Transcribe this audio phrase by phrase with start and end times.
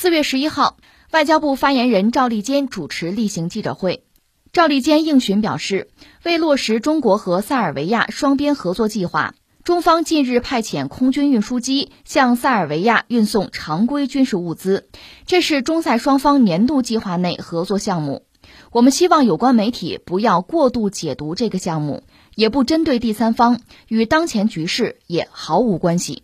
[0.00, 0.76] 四月十一号，
[1.10, 4.04] 外交部发言人赵立坚主持例行记者会。
[4.52, 5.88] 赵立坚应询表示，
[6.22, 9.34] 为落实中国和塞尔维亚双边合作计划，
[9.64, 14.88] 中方近日派遣空军运输机向塞尔维亚运送常规军事物资，
[15.26, 18.24] 这是中塞双方年度计划内合作项目。
[18.70, 22.04] 我们希望有关媒体不要过度解读这个项目，
[22.36, 23.58] 也不针对第三方，
[23.88, 26.22] 与当前局势也毫无关系。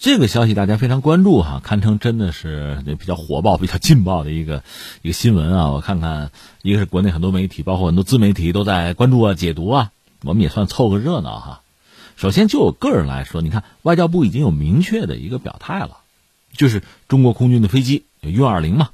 [0.00, 4.64] 这个消息大家非常关注哈，堪称真的是比较火爆、比较劲爆的一个
[5.02, 5.70] 一个新闻啊！
[5.72, 6.30] 我看看，
[6.62, 9.92] 一个是国内很多媒体，包括很多自媒体都在关注啊、解读啊，
[10.22, 11.60] 我们也算凑个热闹哈。
[12.16, 15.98] 首先就我个人来说，你看外交部已经有明确的一个表态了，
[16.56, 18.88] 就是中国空军的飞机运二零嘛，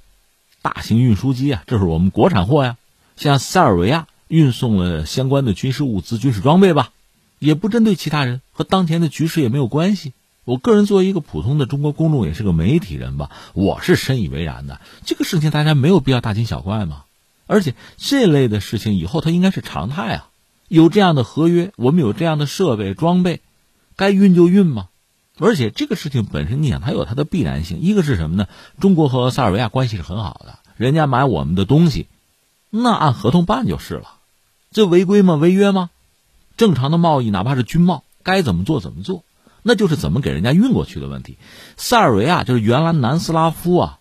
[0.60, 2.78] 大型运输机啊，这是我们国产货呀，
[3.16, 6.90] 向塞尔维亚运送了相关的军事物资、军事装备吧，
[7.38, 10.12] 也不针对其他人，和当前的局势也没有关系。
[10.46, 14.80] 我个人作为一个普通的中国公众，也是个媒体人吧，我是深以为然的。
[15.04, 17.02] 这个事情大家没有必要大惊小怪嘛，
[17.48, 20.28] 而且这类的事情以后它应该是常态啊。
[20.68, 23.40] 有这样的合约，我们有这样的设备装备，
[23.96, 24.86] 该运就运嘛。
[25.36, 27.80] 而且这个事情本身，你想它有它的必然性。
[27.80, 28.46] 一个是什么呢？
[28.78, 32.06] 中国和塞尔维亚关系是很好的，人家买我们的东西，
[32.70, 34.12] 那按合同办就是了。
[34.70, 35.34] 这违规吗？
[35.34, 35.90] 违约吗？
[36.56, 39.24] 正常的贸易，哪怕是军贸，该怎么做怎么做。
[39.68, 41.38] 那就是怎么给人家运过去的问题。
[41.76, 43.98] 塞尔维亚就是原来南斯拉夫啊，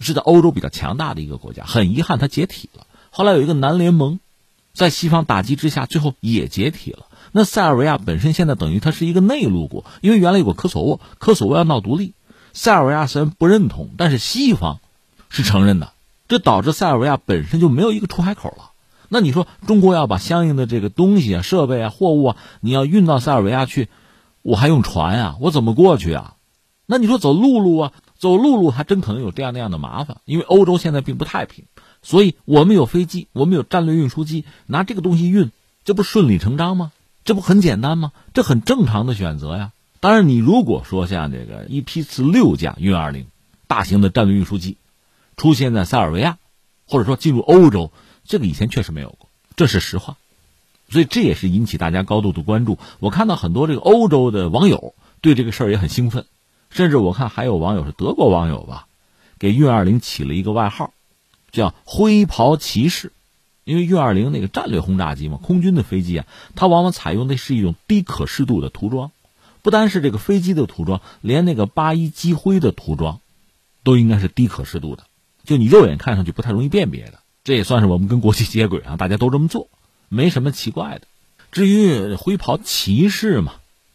[0.00, 1.64] 是在欧洲比较强大的一个国家。
[1.64, 2.86] 很遗憾，它解体了。
[3.08, 4.20] 后来有一个南联盟，
[4.74, 7.06] 在西方打击之下，最后也解体了。
[7.32, 12.12] 那塞尔维亚本身现在等于它是一个内陆国，因为原来有个科索沃，科索沃要闹独立，
[12.52, 14.78] 塞尔维亚虽然不认同，但是西方
[15.30, 15.92] 是承认的。
[16.28, 18.72] 这导致塞尔维亚本身就没有一个出海口了。
[19.08, 23.88] 那你说中国要把相应的这个东西啊、设备啊、货物啊，你要运到塞尔维亚去？
[24.48, 25.36] 我还用船啊？
[25.40, 26.36] 我怎么过去啊？
[26.86, 27.92] 那你说走陆路啊？
[28.16, 31.66] 走陆路还真可能有这样那样的麻烦，因为欧洲现在并不太平，
[32.00, 35.50] 所以我们有飞机，我们有战略运输机，拿这个东西运，
[35.84, 36.92] 这不顺理成章吗？
[37.24, 38.12] 这不很简单吗？
[38.32, 39.72] 这很正常的选择呀。
[40.00, 43.26] 当然，你如果说像这个一批次六架运二零
[43.66, 44.78] 大型的战略运输机
[45.36, 46.38] 出现在塞尔维亚，
[46.86, 47.92] 或者说进入欧洲，
[48.24, 50.16] 这个以前确实没有过，这是实话。
[50.88, 52.78] 所以这也是引起大家高度的关注。
[52.98, 56.26] 我看到很多这个欧洲的网友对这个事儿也很兴奋，
[56.70, 58.86] 甚至我看还有网友是德国网友吧，
[59.38, 60.92] 给运二零起了一个外号，
[61.50, 63.12] 叫“灰袍骑士”，
[63.64, 69.10] 因为运二零那个战略轰炸机嘛，空军的飞机啊，它往往采用的是一种低可视度的涂装，
[69.62, 73.20] 不单是这个飞机的涂装，连那个八一机徽的涂装，
[73.84, 75.04] 都应该是低可视度的，
[75.44, 77.20] 就你肉眼看上去不太容易辨别的。
[77.44, 79.68] 这也算是我们跟国际接轨啊，大家都这么做。
[80.08, 81.02] 没什么奇怪的，
[81.52, 83.54] 至于灰袍骑士嘛，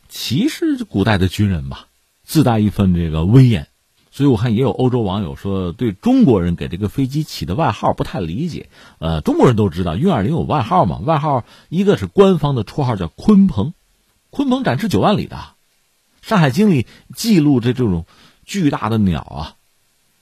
[0.10, 1.88] 骑士古代的军人吧，
[2.24, 3.68] 自带一份这个威严，
[4.12, 8.70] 所以我看也有欧洲网友说，对中国人给这个飞机起的外号不太理解。
[9.00, 13.74] 呃，中国人都知道运二零有外号嘛，外号一个是官方的绰号叫鲲鹏，
[14.32, 15.36] 鲲鹏展翅九万里的，
[16.22, 16.86] 《山海经》里
[17.16, 18.06] 记录这这种
[18.46, 19.56] 巨大的鸟啊，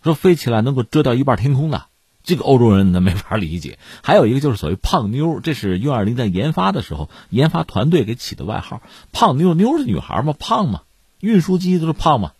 [0.03, 1.87] 说飞起来能够遮掉一半天空的。
[2.23, 8.81] 这个欧洲人呢没法理解，还有一个就是所谓“胖妞”，这是 U 二零在研发的时候，研发团队给起的外号。
[9.11, 10.81] 胖妞妞是女孩嘛，胖嘛，
[11.19, 12.33] 运输机都是胖嘛，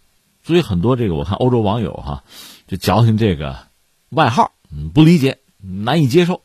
[0.44, 2.24] 所以很多这个我看欧洲网友哈，
[2.68, 3.68] 就矫情这个
[4.10, 4.52] 外号，
[4.94, 6.42] 不理解，难以接受，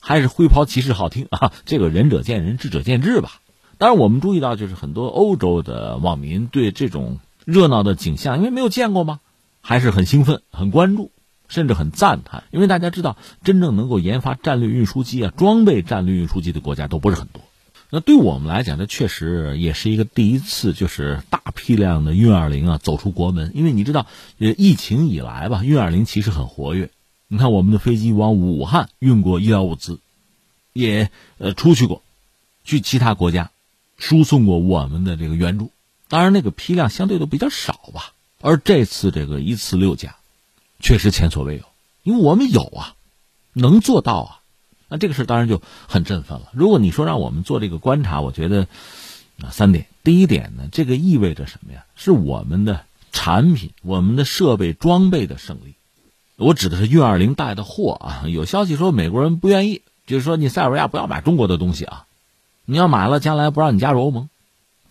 [0.00, 1.52] 还是灰袍骑士好听啊。
[1.66, 3.40] 这个仁者见仁，智者见智吧。
[3.76, 9.20] 当然，我们注意到就是很多欧洲的网民对这种热闹的景象，因为没有见过嘛，
[9.60, 11.10] 还是很兴奋，很关注。
[11.54, 17.40] 甚至很赞叹，因为大家知道，真正能够研发战略运输机啊、装备战略运输机的国家都不是很多。
[17.90, 23.52] 那对我们来讲，这确实也是一个第一次，就是大批量的运二零啊走出国门。
[23.54, 26.90] 因为你知道，疫情以来吧，运二零其实很活跃。
[27.28, 30.00] 你看，我们的飞机往武汉运过医疗物资，
[30.72, 32.02] 也呃出去过，
[32.64, 33.52] 去其他国家
[33.96, 35.70] 输送过我们的这个援助。
[36.08, 38.12] 当然，那个批量相对都比较少吧。
[38.40, 40.16] 而这次这个一次六架。
[40.84, 41.64] 确实前所未有，
[42.02, 42.92] 因为我们有啊，
[43.54, 44.40] 能做到啊，
[44.88, 46.50] 那这个事当然就很振奋了。
[46.52, 48.68] 如果你说让我们做这个观察，我觉得
[49.40, 49.86] 啊三点。
[50.02, 51.86] 第一点呢，这个意味着什么呀？
[51.96, 55.74] 是我们的产品、我们的设备装备的胜利。
[56.36, 58.24] 我指的是运二零带的货啊。
[58.28, 62.04] 有消息说美国人不愿意，就是说你塞尔维亚不要买中国的东西啊，
[62.66, 64.28] 你要买了，将来不让你加入欧盟。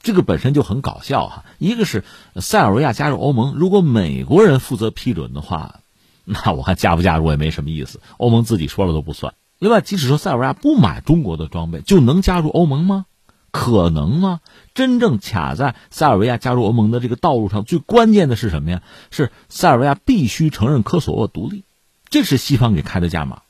[0.02, 1.46] 这个本身就很搞笑哈。
[1.60, 2.04] 一个是
[2.38, 5.82] 塞尔维亚加入欧盟，如果美国人负责批准的话。
[6.46, 9.34] 那我看加不加入也没什么意思，欧盟自己说了都不算。
[9.60, 13.06] 另外，即使说塞尔维亚不买中国的装备，就能加入欧盟吗？
[13.52, 14.40] 可能吗？
[14.74, 18.82] 真正卡在塞尔维亚加入欧盟的这个道路上，最关键的是什么呀？
[19.12, 21.64] 是塞尔维亚必须承认科索沃独立，
[22.10, 23.44] 这是西方给开的价码，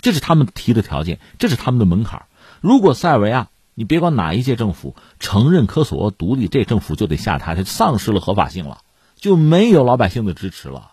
[0.00, 2.26] 这是他们提的条件，这是他们的门槛。
[2.60, 8.78] 如果塞尔维亚，你别管哪一届政府承认科索沃独立，这政府就得下台，它丧失了合法性了，
[9.14, 10.92] 就没有老百姓的支持了。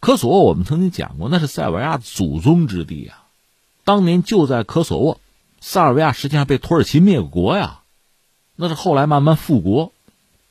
[0.00, 3.24] 科索沃我们曾经讲过，那是塞尔维亚祖宗之地啊，
[3.84, 5.20] 当年就在科索沃，
[5.60, 7.80] 塞尔维亚实际上被土耳其灭国呀。
[8.54, 9.92] 那是后来慢慢复国，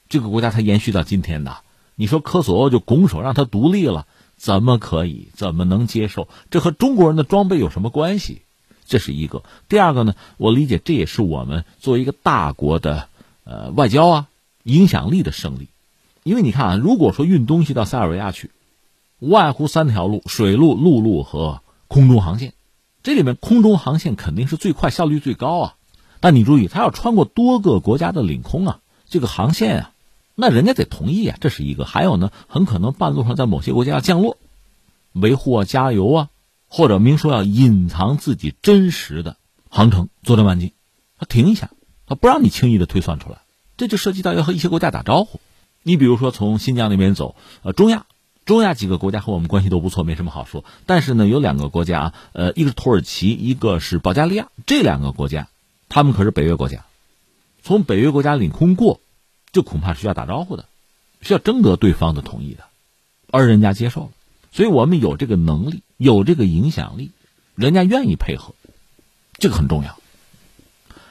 [0.09, 1.57] 这个国家才延续到今天的。
[1.95, 4.05] 你说科索沃就拱手让他独立了，
[4.35, 5.29] 怎么可以？
[5.33, 6.27] 怎么能接受？
[6.51, 8.41] 这和中国人的装备有什么关系？
[8.85, 9.43] 这是一个。
[9.67, 13.09] 第二个呢，我理解这也是我们作为一个大国的
[13.45, 14.27] 呃外交啊
[14.63, 15.69] 影响力的胜利。
[16.23, 18.51] 因为你看啊，如果说运东西到塞尔维亚去，
[19.19, 22.53] 无外乎三条路：水路、陆路和空中航线。
[23.03, 25.75] 这里面空中航线肯定是最快、效率最高啊。
[26.19, 29.91] 但你注意，它要穿过多个国家的领空啊，这个航线啊，
[30.35, 31.85] 那人家得同意啊，这是一个。
[31.85, 34.37] 还有呢，很可能半路上在某些国家要降落，
[35.13, 36.29] 维护啊、加油啊，
[36.67, 39.37] 或者明说要隐藏自己真实的
[39.69, 40.73] 航程，作战半径，
[41.17, 41.71] 他停一下，
[42.05, 43.39] 他不让你轻易的推算出来。
[43.77, 45.39] 这就涉及到要和一些国家打招呼。
[45.83, 48.07] 你比如说从新疆那边走，呃，中亚，
[48.47, 50.63] 中亚几个国家和我们关系都不错，没什么好说。
[50.85, 55.49] 但是呢，有两个国家，呃，一个是土耳其，一个是保加利亚，这两个国家。
[55.89, 56.85] 他们可是北约国家，
[57.61, 59.01] 从北约国家领空过，
[59.51, 60.65] 就恐怕是需要打招呼的，
[61.21, 62.63] 需要征得对方的同意的，
[63.31, 64.09] 而人家接受了，
[64.53, 67.11] 所以我们有这个能力，有这个影响力，
[67.55, 68.55] 人家愿意配合，
[69.33, 69.99] 这个很重要。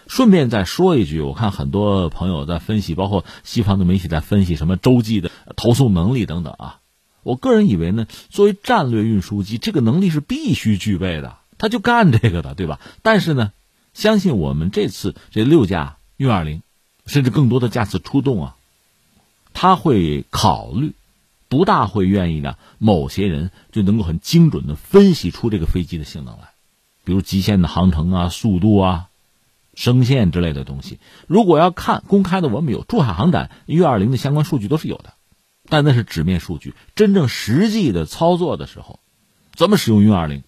[0.08, 6.80] 顺便再说一句，我看很多朋友在分析，包括西方的媒体在分析什么洲际的投送能力等等啊，
[7.26, 12.80] 我个人以为呢，作为战略运输机，这个能力是必须具备的，他就干这个的，对吧？
[13.02, 13.52] 但是呢。
[13.96, 16.60] 相信我们这次这六架运二零，
[17.06, 18.56] 甚至更多的架次出动啊，
[19.54, 20.92] 他会考虑，
[21.48, 22.56] 不大会愿意呢。
[22.76, 26.50] 某些人就能够很精准的分析出这个飞机的性能来，
[27.04, 29.08] 比如极限的航程啊、速度啊、
[29.74, 30.98] 声线之类的东西。
[31.26, 35.14] 如果要看公开的，我们有珠海航展运二零的相关数据都是有的，
[35.68, 36.74] 但那是纸面数据。
[36.94, 39.00] 真正实际的操作的时候，
[39.54, 40.42] 怎么使用运二零？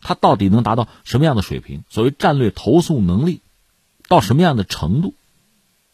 [0.00, 1.84] 它到底能达到什么样的水平？
[1.88, 3.40] 所谓战略投送能力
[4.08, 5.14] 到什么样的程度？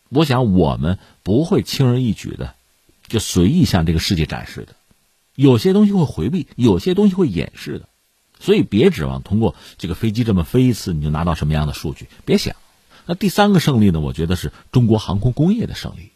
[0.09, 2.55] 我想我们不会轻而易举的
[3.07, 4.75] 就随意向这个世界展示的，
[5.35, 7.89] 有些东西会回避，有些东西会掩饰的，
[8.41, 12.57] 所以别指望通过这个飞机这么飞一次你就拿到什么样的数据，别想。
[13.05, 14.01] 那第三个胜利呢？
[14.01, 16.13] 我觉得是中国航空工业的胜利，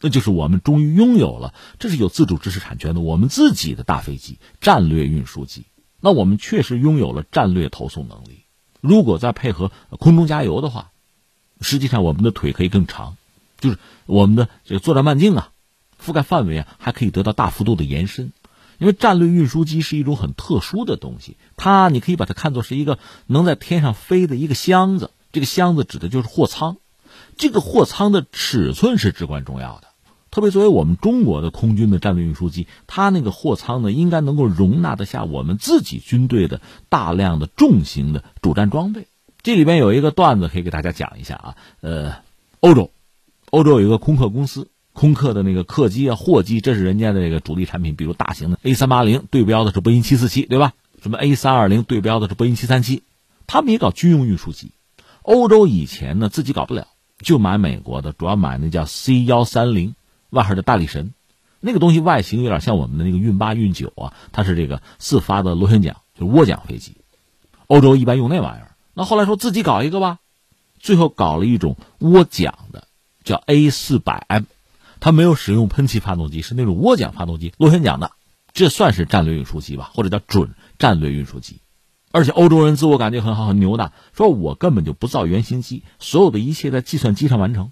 [0.00, 5.64] 那就是我们终于拥有了，这是有自主知识产权的，我们自己的大飞机，战略运输机。
[6.00, 8.44] 那我们确实拥有了战略投送能力，
[8.80, 10.92] 如果再配合空中加油的话，
[11.60, 13.18] 实际上我们的腿可以更长，
[13.58, 15.50] 就是我们的这个作战半径啊，
[16.02, 18.32] 覆盖范围啊，还可以得到大幅度的延伸。
[18.78, 26.78] 因为战略运输机是一种很特殊的东西，它你可以把它看作是一个能在天上飞的一个箱子，这个箱子指的就是货舱，
[27.36, 29.89] 这个货舱的尺寸是至关重要的。
[30.30, 39.08] 特别作为我们中国的空军的战略运输机，它那个货舱呢，应该能够容纳得下我们自己军队的大量的重型的主战装备。
[39.42, 42.14] 这里边有一个段子可以给大家讲一下啊，呃，
[42.60, 42.90] 欧洲，
[43.50, 50.74] 欧洲有一个空客公司，空客的那个客机啊、货机，这是人家的这个主力产品，比如大型的 A 三八零对标的是波音七四七，对吧？
[51.02, 53.02] 什么 A 三二零对标的是波音七三七，
[53.46, 54.72] 他们也搞军用运输机。
[55.22, 56.86] 欧洲以前呢自己搞不了，
[57.18, 59.94] 就买美国的，主要买那叫 C 幺三零。
[60.30, 61.12] 外号叫大力神，
[61.60, 66.96] 那个东西外形有点像我们的那个运八、运九啊，它是这个四发的螺旋桨，就是涡桨飞机。
[67.66, 70.18] 欧洲一般用那玩意儿，那后来说自己搞一个吧，
[70.78, 72.88] 最后搞了一种涡桨的，
[73.22, 74.44] 叫 A 四百 M，
[74.98, 78.12] 它没有使用喷气发动机，是那种涡桨发动机，螺旋桨的，
[78.52, 81.60] 这算是战略运输机吧，或者叫准战略运输机。
[82.12, 87.70] 而且欧洲人自我感觉很好，很牛的，说我根本就不造原型机，所有的一切在计算机上完成。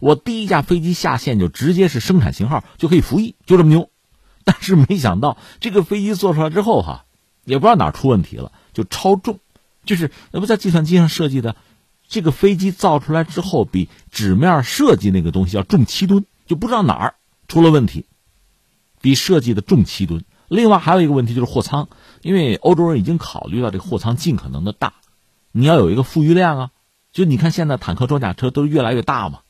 [0.00, 3.88] 我第一架飞机下线就直接是生产型号就可以服役，就这么牛。
[4.42, 7.04] 但是没想到这个飞机做出来之后哈，
[7.44, 9.38] 也不知道哪出问题了，就超重，
[9.84, 11.54] 就是那不在计算机上设计的，
[12.08, 17.14] 这个飞机造出来之后比纸面设计那个东西要重七吨，就不知道哪儿
[17.48, 18.06] 出了问题，
[19.02, 20.24] 比设计的重七吨。
[20.48, 21.88] 另外还有一个问题就是货舱，
[22.22, 24.94] 因为欧洲人已经考虑到这个货舱尽可能的大，
[25.52, 26.70] 你要有一个富余量啊。
[27.12, 29.40] 就你看现在坦克装甲车都越来越大嘛。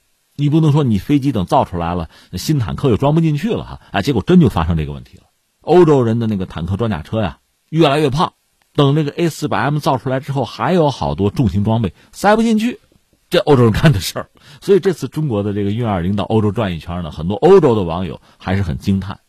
[0.41, 5.25] 你不能说你飞机等造出来了，新坦克又装不进去了哈，哎，结果真就发生这个问题了。
[5.61, 8.33] 欧洲人的那个坦克装甲车呀，越来越胖，
[8.75, 12.81] 等那个 A 四百 M 造出来之后，还有好多重型装备塞不进去，
[13.29, 14.31] 这欧洲人干的事儿。
[14.63, 19.21] 所以这次中国的这个运二零到欧洲转一圈呢，很多欧洲的网友还是很惊叹，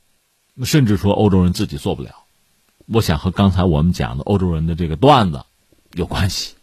[0.63, 2.11] 甚至说欧洲人自己做不了。
[2.87, 5.43] 我想和刚才我们讲的欧洲人的这个段子
[5.93, 6.55] 有关系。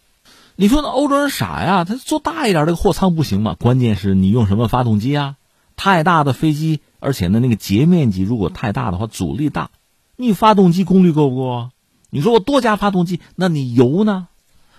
[0.61, 1.85] 你说那欧洲人傻呀？
[1.85, 3.55] 他做大一点这个货舱不行吗？
[3.61, 5.37] 关键是你用什么发动机啊？
[5.77, 9.71] 太大的飞机，而且呢那个截面积如果太大的话，阻力大，
[10.17, 11.71] 你发动机功率够不够啊？
[12.11, 14.27] 你说我多加发动机，那你油呢？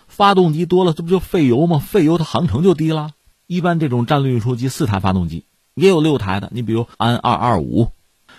[0.09, 1.79] 发动机多了，这不就费油吗？
[1.79, 3.12] 费油它航程就低了。
[3.48, 5.45] 一般这种战略运输机四台发动机，
[5.75, 6.50] 也有六台的。
[6.51, 7.88] 你比如安二二五，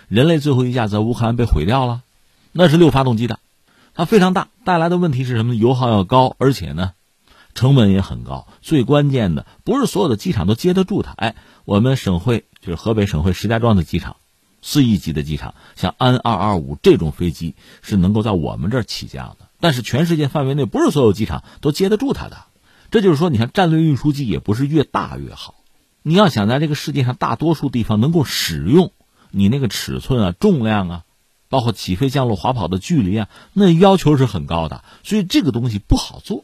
[0.09, 2.03] 人类最后一架在乌克兰被毁掉了，
[2.51, 3.39] 那是六发动机的，
[3.95, 5.55] 它非常大，带来的问题是什么？
[5.55, 6.91] 油耗要高，而且呢，
[7.53, 8.47] 成本也很高。
[8.61, 11.11] 最关键的不是所有的机场都接得住它。
[11.11, 14.17] 哎，我们省会就是河北省会石家庄的机场，
[14.61, 19.47] 四亿级的机场，像安二二五这种飞机是能够在我们这儿起降的。
[19.59, 22.45] 但是全世界范围内不是所有机场都接得住它的，
[22.89, 25.55] 这就是说，你看战略运输机也不是越大越好。
[26.01, 28.91] 你要想在这个世界上大多数地方能够使用，
[29.29, 31.03] 你那个尺寸啊、重量啊，
[31.47, 34.83] 包括起飞、降落、滑跑的距离啊，那要求是很高的。
[35.03, 36.43] 所以这个东西不好做，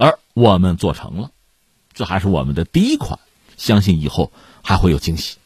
[0.00, 1.30] 而我们做成了，
[1.92, 3.20] 这还是我们的第一款，
[3.58, 5.36] 相信以后还会有惊喜。